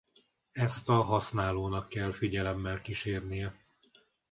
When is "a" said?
0.89-1.01